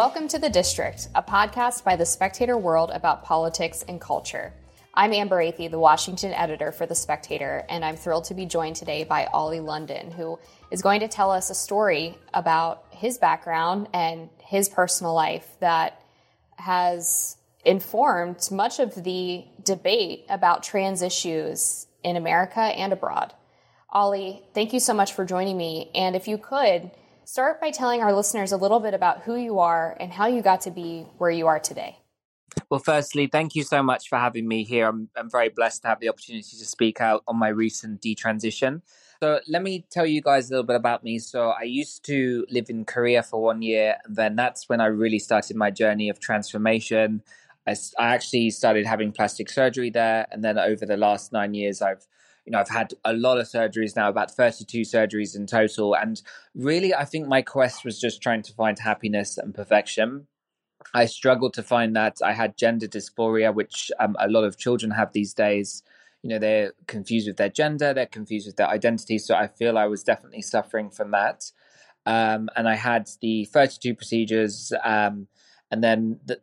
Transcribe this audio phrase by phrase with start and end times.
[0.00, 4.54] Welcome to The District, a podcast by the Spectator World about politics and culture.
[4.94, 8.76] I'm Amber Athey, the Washington editor for The Spectator, and I'm thrilled to be joined
[8.76, 10.38] today by Oli London, who
[10.70, 16.00] is going to tell us a story about his background and his personal life that
[16.56, 23.34] has informed much of the debate about trans issues in America and abroad.
[23.92, 25.90] Oli, thank you so much for joining me.
[25.94, 26.90] And if you could,
[27.30, 30.42] start by telling our listeners a little bit about who you are and how you
[30.42, 31.96] got to be where you are today.
[32.68, 34.88] Well, firstly, thank you so much for having me here.
[34.88, 38.82] I'm, I'm very blessed to have the opportunity to speak out on my recent detransition.
[39.22, 41.20] So, let me tell you guys a little bit about me.
[41.20, 44.86] So, I used to live in Korea for one year, and then that's when I
[44.86, 47.22] really started my journey of transformation.
[47.64, 51.80] I, I actually started having plastic surgery there, and then over the last nine years,
[51.80, 52.08] I've
[52.44, 55.94] you know, I've had a lot of surgeries now, about 32 surgeries in total.
[55.94, 56.20] And
[56.54, 60.26] really, I think my quest was just trying to find happiness and perfection.
[60.94, 62.18] I struggled to find that.
[62.24, 65.82] I had gender dysphoria, which um, a lot of children have these days.
[66.22, 69.18] You know, they're confused with their gender, they're confused with their identity.
[69.18, 71.50] So I feel I was definitely suffering from that.
[72.06, 74.72] Um, and I had the 32 procedures.
[74.82, 75.28] Um,
[75.70, 76.40] and then the,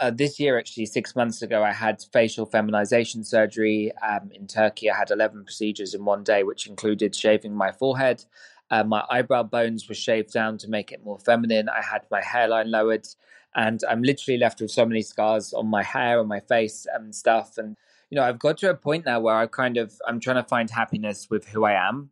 [0.00, 4.90] uh, this year, actually, six months ago, I had facial feminization surgery um, in Turkey.
[4.90, 8.24] I had 11 procedures in one day, which included shaving my forehead.
[8.70, 11.70] Uh, my eyebrow bones were shaved down to make it more feminine.
[11.70, 13.06] I had my hairline lowered,
[13.54, 17.14] and I'm literally left with so many scars on my hair, on my face, and
[17.14, 17.56] stuff.
[17.56, 17.76] And
[18.10, 20.48] you know, I've got to a point now where I kind of I'm trying to
[20.48, 22.10] find happiness with who I am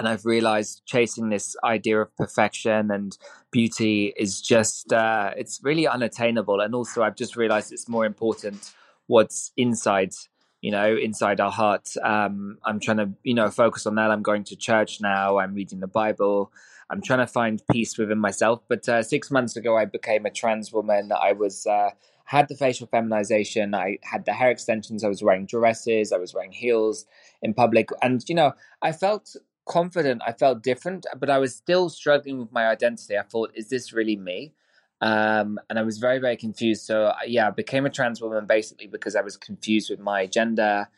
[0.00, 3.18] and I've realized chasing this idea of perfection and
[3.50, 6.60] beauty is just uh, it's really unattainable.
[6.60, 8.72] And also, I've just realized it's more important
[9.08, 10.14] what's inside,
[10.62, 11.90] you know, inside our heart.
[12.02, 14.10] Um, I'm trying to, you know, focus on that.
[14.10, 15.36] I'm going to church now.
[15.36, 16.50] I'm reading the Bible.
[16.88, 18.62] I'm trying to find peace within myself.
[18.68, 21.12] But uh, six months ago, I became a trans woman.
[21.12, 21.66] I was.
[21.66, 21.90] Uh,
[22.24, 23.74] had the facial feminization.
[23.74, 25.02] I had the hair extensions.
[25.02, 26.12] I was wearing dresses.
[26.12, 27.04] I was wearing heels
[27.42, 27.88] in public.
[28.02, 28.52] And, you know,
[28.82, 29.34] I felt
[29.70, 30.20] confident.
[30.26, 33.16] I felt different, but I was still struggling with my identity.
[33.16, 34.52] I thought, is this really me?
[35.00, 36.84] Um, and I was very, very confused.
[36.84, 40.26] So, uh, yeah, I became a trans woman basically because I was confused with my
[40.26, 40.88] gender.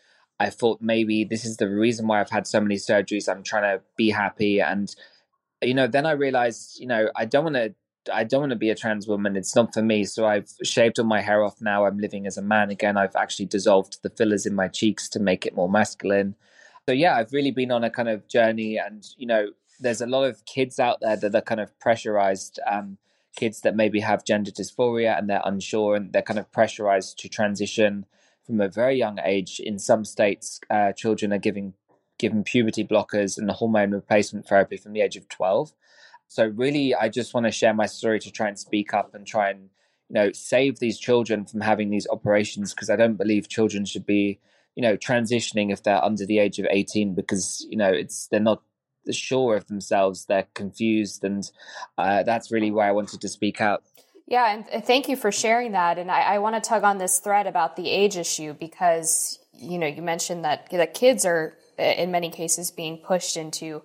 [0.41, 3.29] I thought maybe this is the reason why I've had so many surgeries.
[3.29, 4.61] I'm trying to be happy.
[4.61, 4.93] And,
[5.61, 7.75] you know, then I realized, you know, I don't want to.
[8.13, 9.37] I don't want to be a trans woman.
[9.37, 10.03] It's not for me.
[10.03, 11.85] So I've shaved all my hair off now.
[11.87, 12.97] I'm living as a man again.
[12.97, 16.35] I've actually dissolved the fillers in my cheeks to make it more masculine.
[16.89, 19.51] So yeah, I've really been on a kind of journey, and you know,
[19.81, 22.59] there's a lot of kids out there that are kind of pressurized.
[22.71, 22.99] Um,
[23.37, 27.29] kids that maybe have gender dysphoria and they're unsure and they're kind of pressurized to
[27.29, 28.05] transition
[28.45, 29.61] from a very young age.
[29.61, 31.75] In some states, uh, children are giving
[32.19, 35.73] given puberty blockers and hormone replacement therapy from the age of 12.
[36.29, 39.27] So really, I just want to share my story to try and speak up and
[39.27, 39.71] try and
[40.09, 44.07] you know save these children from having these operations because I don't believe children should
[44.07, 44.39] be
[44.75, 48.41] you know transitioning if they're under the age of 18 because you know it's they're
[48.41, 48.63] not
[49.11, 51.51] sure of themselves they're confused and
[51.99, 53.83] uh, that's really why i wanted to speak out
[54.27, 57.19] yeah and thank you for sharing that and i, I want to tug on this
[57.19, 62.11] thread about the age issue because you know you mentioned that that kids are in
[62.11, 63.83] many cases being pushed into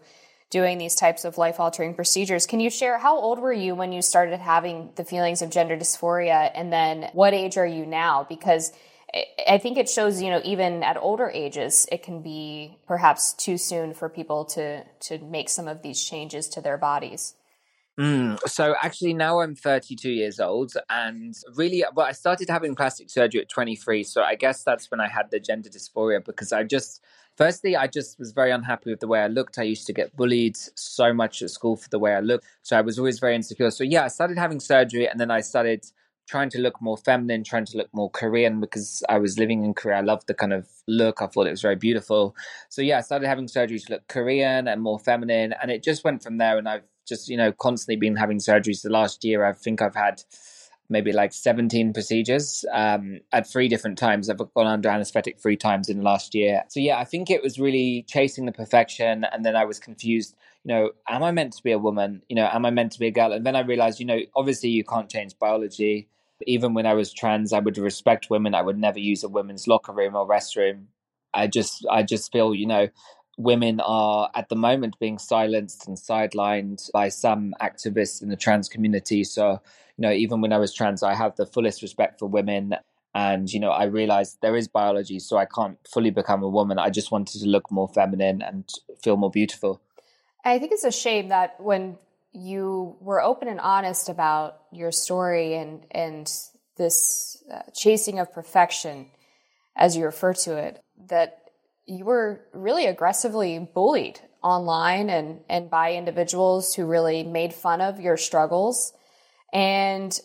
[0.49, 2.45] doing these types of life altering procedures.
[2.45, 5.75] Can you share how old were you when you started having the feelings of gender
[5.75, 6.51] dysphoria?
[6.55, 8.25] And then what age are you now?
[8.29, 8.71] Because
[9.47, 13.57] I think it shows, you know, even at older ages, it can be perhaps too
[13.57, 17.35] soon for people to to make some of these changes to their bodies.
[17.99, 23.09] Mm, so actually, now I'm 32 years old, and really, well, I started having plastic
[23.09, 24.03] surgery at 23.
[24.03, 27.01] So I guess that's when I had the gender dysphoria because I just,
[27.37, 29.57] firstly, I just was very unhappy with the way I looked.
[29.57, 32.77] I used to get bullied so much at school for the way I looked, so
[32.77, 33.71] I was always very insecure.
[33.71, 35.83] So yeah, I started having surgery, and then I started
[36.27, 39.73] trying to look more feminine, trying to look more Korean because I was living in
[39.73, 39.97] Korea.
[39.97, 41.21] I loved the kind of look.
[41.21, 42.35] I thought it was very beautiful.
[42.69, 46.03] So yeah, I started having surgery to look Korean and more feminine, and it just
[46.03, 46.57] went from there.
[46.57, 48.81] And I've just you know constantly been having surgeries.
[48.81, 50.23] The last year, I think I've had
[50.89, 54.29] maybe like 17 procedures um, at three different times.
[54.29, 56.63] I've gone under anesthetic three times in the last year.
[56.69, 60.35] So yeah, I think it was really chasing the perfection, and then I was confused
[60.67, 62.23] you know, am I meant to be a woman?
[62.27, 63.31] You know, am I meant to be a girl?
[63.31, 66.09] And then I realized, you know, obviously you can't change biology.
[66.45, 68.53] Even when I was trans, I would respect women.
[68.53, 70.85] I would never use a women's locker room or restroom.
[71.33, 72.89] I just, I just feel, you know,
[73.37, 78.67] women are at the moment being silenced and sidelined by some activists in the trans
[78.67, 79.23] community.
[79.23, 79.61] So,
[79.97, 82.75] you know, even when I was trans, I have the fullest respect for women.
[83.13, 86.77] And, you know, I realized there is biology, so I can't fully become a woman.
[86.77, 88.69] I just wanted to look more feminine and
[89.01, 89.81] feel more beautiful.
[90.43, 91.97] I think it's a shame that when
[92.33, 96.31] you were open and honest about your story and and
[96.77, 99.07] this uh, chasing of perfection,
[99.75, 100.79] as you refer to it,
[101.09, 101.39] that
[101.85, 107.99] you were really aggressively bullied online and and by individuals who really made fun of
[107.99, 108.93] your struggles,
[109.51, 110.19] and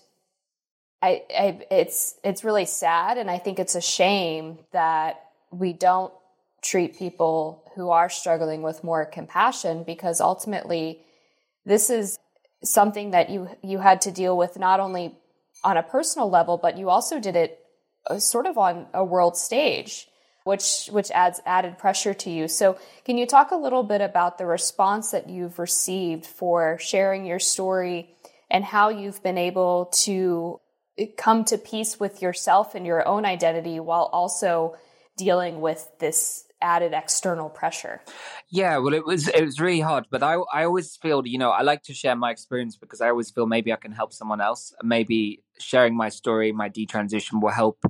[1.00, 6.12] I, I it's it's really sad, and I think it's a shame that we don't
[6.62, 11.00] treat people who are struggling with more compassion because ultimately
[11.64, 12.18] this is
[12.64, 15.14] something that you you had to deal with not only
[15.64, 17.58] on a personal level but you also did it
[18.08, 20.06] uh, sort of on a world stage
[20.44, 22.48] which which adds added pressure to you.
[22.48, 27.24] So can you talk a little bit about the response that you've received for sharing
[27.24, 28.10] your story
[28.50, 30.60] and how you've been able to
[31.00, 34.76] uh, come to peace with yourself and your own identity while also
[35.16, 38.00] dealing with this added external pressure.
[38.48, 41.50] Yeah well it was it was really hard but i i always feel you know
[41.50, 44.40] i like to share my experience because i always feel maybe i can help someone
[44.40, 44.74] else.
[44.82, 47.84] Maybe sharing my story my detransition will help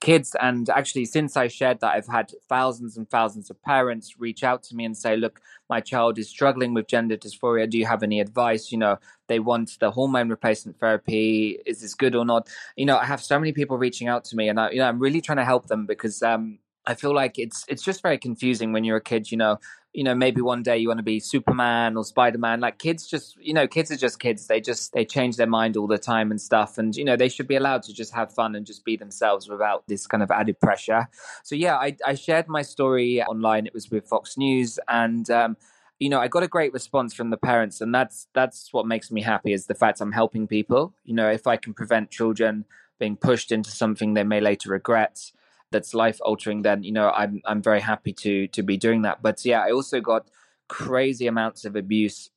[0.00, 0.36] kids.
[0.40, 4.62] And actually since i shared that i've had thousands and thousands of parents reach out
[4.64, 7.68] to me and say look my child is struggling with gender dysphoria.
[7.68, 8.70] Do you have any advice?
[8.72, 11.58] You know they want the hormone replacement therapy.
[11.66, 12.48] Is this good or not?
[12.76, 14.88] You know i have so many people reaching out to me and i you know
[14.88, 18.16] i'm really trying to help them because um I feel like it's it's just very
[18.16, 19.30] confusing when you're a kid.
[19.30, 19.58] You know,
[19.92, 22.60] you know, maybe one day you want to be Superman or Spider Man.
[22.60, 24.46] Like kids, just you know, kids are just kids.
[24.46, 26.78] They just they change their mind all the time and stuff.
[26.78, 29.50] And you know, they should be allowed to just have fun and just be themselves
[29.50, 31.08] without this kind of added pressure.
[31.42, 33.66] So yeah, I, I shared my story online.
[33.66, 35.58] It was with Fox News, and um,
[35.98, 39.10] you know, I got a great response from the parents, and that's that's what makes
[39.10, 40.94] me happy is the fact I'm helping people.
[41.04, 42.64] You know, if I can prevent children
[42.98, 45.32] being pushed into something they may later regret
[45.70, 49.22] that's life altering, then you know I'm I'm very happy to to be doing that.
[49.22, 50.28] But yeah, I also got
[50.68, 52.30] crazy amounts of abuse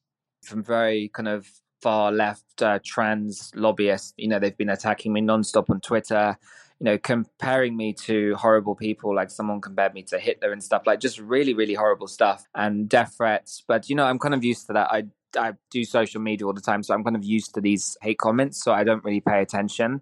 [0.44, 1.48] from very kind of
[1.82, 4.14] far left uh, trans lobbyists.
[4.18, 6.38] You know, they've been attacking me nonstop on Twitter.
[6.80, 10.88] You know, comparing me to horrible people, like someone compared me to Hitler and stuff,
[10.88, 13.64] like just really, really horrible stuff and death threats.
[13.68, 14.92] But you know, I'm kind of used to that.
[14.92, 15.04] I
[15.38, 18.18] I do social media all the time, so I'm kind of used to these hate
[18.18, 20.02] comments, so I don't really pay attention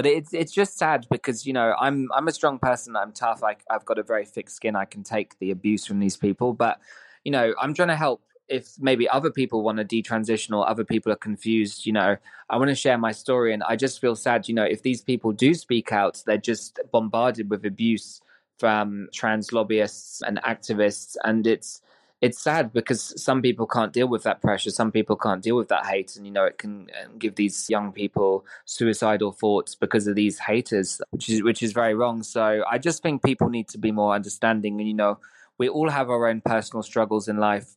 [0.00, 2.96] but it's it's just sad because you know I'm I'm a strong person.
[2.96, 3.44] I'm tough.
[3.44, 4.74] I, I've got a very thick skin.
[4.74, 6.54] I can take the abuse from these people.
[6.54, 6.80] But
[7.22, 8.22] you know, I'm trying to help.
[8.48, 12.16] If maybe other people want to detransition or other people are confused, you know,
[12.48, 13.52] I want to share my story.
[13.52, 16.80] And I just feel sad, you know, if these people do speak out, they're just
[16.90, 18.22] bombarded with abuse
[18.58, 21.14] from trans lobbyists and activists.
[21.24, 21.82] And it's
[22.20, 24.70] it's sad because some people can't deal with that pressure.
[24.70, 26.16] Some people can't deal with that hate.
[26.16, 30.38] And you know it can um, give these young people suicidal thoughts because of these
[30.38, 32.22] haters which is which is very wrong.
[32.22, 34.78] So i just think people need to be more understanding.
[34.78, 35.18] And you know
[35.58, 37.76] we all have our own personal struggles in life.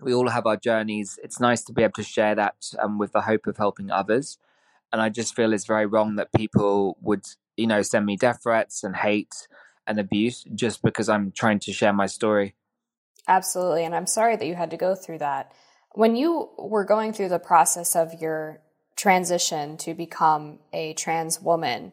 [0.00, 1.18] We all have our journeys.
[1.22, 4.38] It's nice to be able to share that um, with the hope of helping others.
[4.92, 7.24] And i just feel it's very wrong that people would
[7.56, 9.48] you know send me death threats and hate
[9.86, 12.54] and abuse just because i'm trying to share my story
[13.28, 13.84] Absolutely.
[13.84, 15.52] And I'm sorry that you had to go through that.
[15.92, 18.60] When you were going through the process of your
[18.96, 21.92] transition to become a trans woman,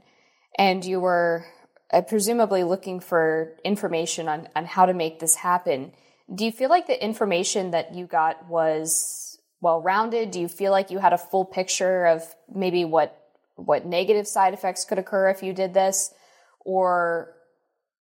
[0.58, 1.46] and you were
[1.92, 5.94] uh, presumably looking for information on, on how to make this happen,
[6.34, 10.32] do you feel like the information that you got was well rounded?
[10.32, 12.24] Do you feel like you had a full picture of
[12.54, 13.20] maybe what
[13.56, 16.12] what negative side effects could occur if you did this?
[16.66, 17.34] Or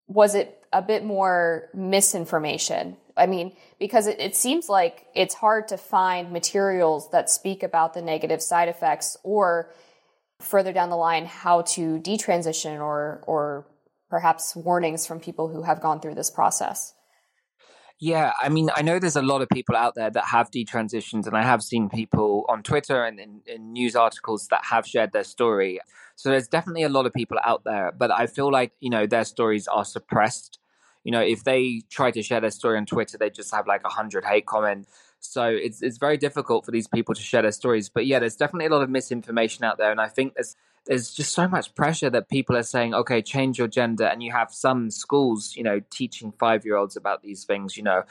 [0.07, 5.67] was it a bit more misinformation I mean, because it, it, seems like it's hard
[5.69, 9.71] to find materials that speak about the negative side effects or
[10.39, 13.65] further down the line how to detransition or or
[14.09, 16.93] perhaps warnings from people who have gone through this process.
[17.99, 21.25] Yeah, I mean, I know there's a lot of people out there that have detransitions,
[21.25, 25.13] and I have seen people on Twitter and in, in, news articles that have shared
[25.13, 25.79] their story.
[26.15, 29.07] So there's definitely a lot of people out there, but I feel like, you know,
[29.07, 30.59] their stories are suppressed
[31.07, 33.81] you know, if they try to share their story on Twitter, they just have like
[33.85, 34.89] a hundred hate comments.
[35.21, 37.87] So it's it's very difficult for these people to share their stories.
[37.87, 41.13] But yeah, there's definitely a lot of misinformation out there, and I think there's there's
[41.13, 44.53] just so much pressure that people are saying, okay, change your gender, and you have
[44.53, 48.03] some schools, you know, teaching five year olds about these things, you know.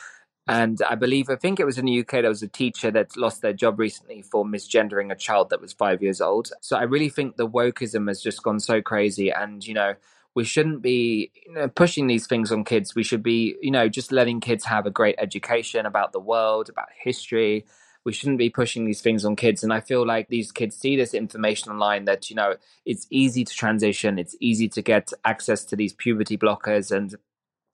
[0.48, 3.14] And I believe, I think it was in the UK, there was a teacher that
[3.14, 6.50] lost their job recently for misgendering a child that was five years old.
[6.62, 9.30] So I really think the wokeism has just gone so crazy.
[9.30, 9.96] And, you know,
[10.36, 12.94] we shouldn't be you know, pushing these things on kids.
[12.94, 16.68] We should be, you know, just letting kids have a great education about the world,
[16.68, 17.64] about history.
[18.04, 19.64] We shouldn't be pushing these things on kids.
[19.64, 23.44] And I feel like these kids see this information online that, you know, it's easy
[23.44, 27.16] to transition, it's easy to get access to these puberty blockers and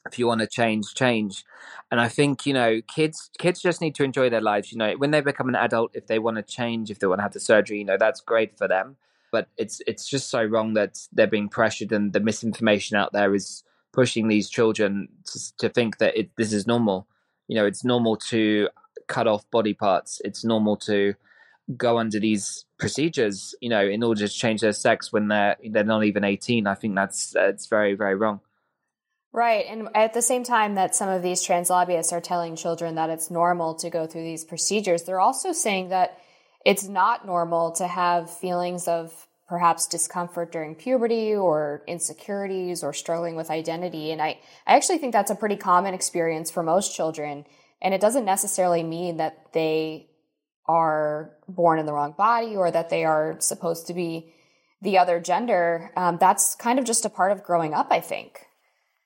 [0.06, 1.44] if you want to change change
[1.92, 4.94] and i think you know kids kids just need to enjoy their lives you know
[4.94, 7.32] when they become an adult if they want to change if they want to have
[7.32, 8.96] the surgery you know that's great for them
[9.32, 13.34] but it's it's just so wrong that they're being pressured and the misinformation out there
[13.34, 17.08] is pushing these children to, to think that it, this is normal.
[17.48, 18.68] You know it's normal to
[19.08, 20.20] cut off body parts.
[20.24, 21.14] It's normal to
[21.76, 25.84] go under these procedures you know in order to change their sex when they're they're
[25.84, 28.40] not even 18 i think that's that's very very wrong.
[29.32, 29.64] Right.
[29.66, 33.08] And at the same time that some of these trans lobbyists are telling children that
[33.08, 36.18] it's normal to go through these procedures, they're also saying that
[36.64, 43.36] it's not normal to have feelings of perhaps discomfort during puberty or insecurities or struggling
[43.36, 44.10] with identity.
[44.10, 47.44] And I, I actually think that's a pretty common experience for most children.
[47.82, 50.08] And it doesn't necessarily mean that they
[50.66, 54.32] are born in the wrong body or that they are supposed to be
[54.80, 55.90] the other gender.
[55.96, 58.46] Um, that's kind of just a part of growing up, I think.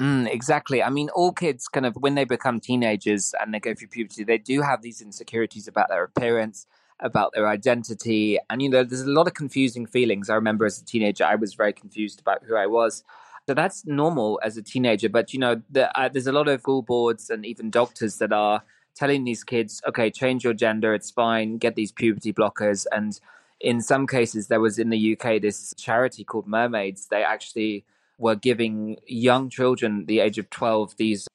[0.01, 0.83] Mm, exactly.
[0.83, 4.25] I mean, all kids kind of, when they become teenagers and they go through puberty,
[4.25, 6.67] they do have these insecurities about their appearance,
[7.01, 8.39] about their identity.
[8.51, 10.31] And, you know, there's a lot of confusing feelings.
[10.31, 13.05] I remember as a teenager, I was very confused about who I was.
[13.47, 15.09] So that's normal as a teenager.
[15.09, 18.33] But, you know, the, uh, there's a lot of school boards and even doctors that
[18.33, 18.63] are
[18.95, 22.87] telling these kids, okay, change your gender, it's fine, get these puberty blockers.
[22.91, 23.19] And
[23.61, 27.09] in some cases, there was in the UK this charity called Mermaids.
[27.09, 27.85] They actually
[28.19, 31.29] were giving young children the age of 12 these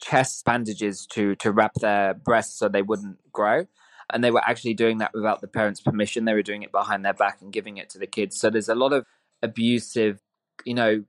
[0.00, 3.66] chest bandages to to wrap their breasts so they wouldn't grow
[4.10, 6.24] and they were actually doing that without the parents permission.
[6.24, 8.38] They were doing it behind their back and giving it to the kids.
[8.38, 9.04] So there's a lot of
[9.42, 10.20] abusive
[10.64, 11.04] you know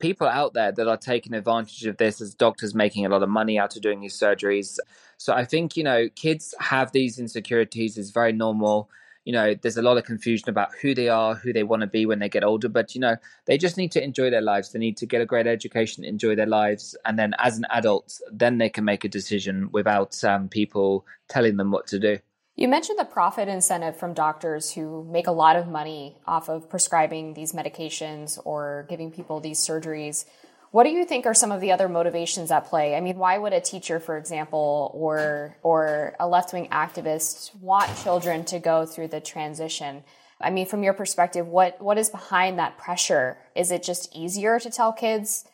[0.00, 3.28] people out there that are taking advantage of this as doctors making a lot of
[3.28, 4.78] money out of doing these surgeries.
[5.16, 7.98] So i think you know kids have these insecurities.
[7.98, 8.90] Is very normal.
[9.24, 11.86] You know there's a lot of confusion about who they are who they want to
[11.86, 13.16] be when they get older but you know
[13.46, 14.72] they just need to enjoy their lives.
[14.72, 18.20] They need to get a great education enjoy their lives and then as an adult
[18.32, 22.18] then they can make a decision without um, people telling them what to do
[22.54, 26.68] you mentioned the profit incentive from doctors who make a lot of money off of
[26.68, 30.24] prescribing these medications or giving people these surgeries
[30.72, 32.96] what do you think are some of the other motivations at play?
[32.96, 37.94] I mean, why would a teacher, for example, or or a left wing activist want
[37.98, 40.02] children to go through the transition?
[40.40, 43.36] I mean, from your perspective, what what is behind that pressure?
[43.54, 45.44] Is it just easier to tell kids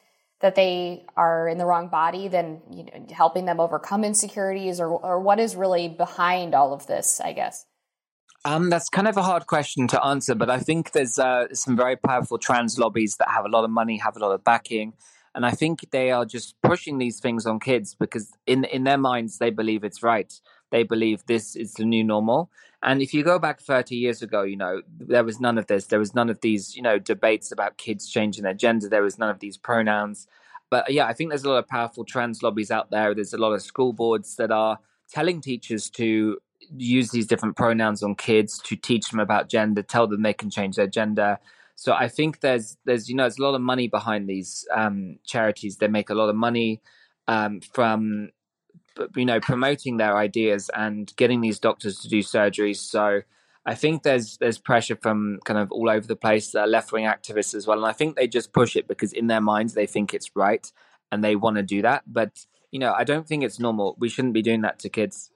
[0.40, 4.88] that they are in the wrong body than you know, helping them overcome insecurities, or
[4.88, 7.20] or what is really behind all of this?
[7.20, 7.66] I guess.
[8.44, 11.76] Um, that's kind of a hard question to answer, but I think there's uh, some
[11.76, 14.94] very powerful trans lobbies that have a lot of money, have a lot of backing,
[15.34, 18.98] and I think they are just pushing these things on kids because in in their
[18.98, 20.32] minds they believe it's right.
[20.70, 22.50] They believe this is the new normal.
[22.82, 25.86] And if you go back 30 years ago, you know, there was none of this.
[25.86, 28.88] There was none of these, you know, debates about kids changing their gender.
[28.88, 30.28] There was none of these pronouns.
[30.70, 33.14] But yeah, I think there's a lot of powerful trans lobbies out there.
[33.14, 34.78] There's a lot of school boards that are
[35.10, 36.38] telling teachers to
[36.76, 40.50] use these different pronouns on kids to teach them about gender, tell them they can
[40.50, 41.38] change their gender.
[41.74, 45.18] So I think there's there's you know there's a lot of money behind these um,
[45.24, 45.76] charities.
[45.76, 46.80] They make a lot of money
[47.28, 48.30] um, from
[49.16, 52.76] you know promoting their ideas and getting these doctors to do surgeries.
[52.76, 53.22] So
[53.64, 57.04] I think there's there's pressure from kind of all over the place, uh, left wing
[57.04, 59.86] activists as well, and I think they just push it because in their minds they
[59.86, 60.70] think it's right
[61.12, 62.02] and they want to do that.
[62.06, 63.96] But you know I don't think it's normal.
[63.98, 65.30] We shouldn't be doing that to kids.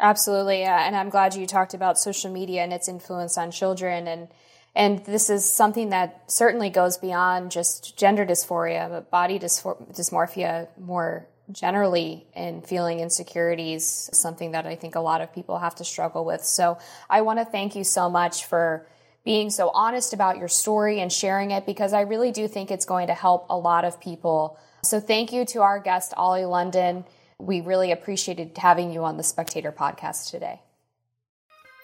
[0.00, 4.28] Absolutely, and I'm glad you talked about social media and its influence on children, and
[4.76, 11.26] and this is something that certainly goes beyond just gender dysphoria, but body dysmorphia more
[11.50, 16.24] generally, and feeling insecurities, something that I think a lot of people have to struggle
[16.24, 16.44] with.
[16.44, 16.78] So
[17.08, 18.86] I want to thank you so much for
[19.24, 22.84] being so honest about your story and sharing it because I really do think it's
[22.84, 24.58] going to help a lot of people.
[24.82, 27.04] So thank you to our guest, Oli London.
[27.38, 30.60] We really appreciated having you on the Spectator podcast today.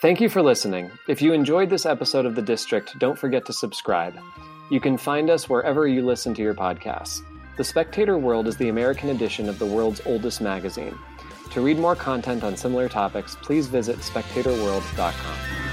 [0.01, 0.91] Thank you for listening.
[1.09, 4.19] If you enjoyed this episode of The District, don't forget to subscribe.
[4.71, 7.23] You can find us wherever you listen to your podcasts.
[7.57, 10.99] The Spectator World is the American edition of the world's oldest magazine.
[11.53, 15.64] To read more content on similar topics, please visit spectatorworld.com.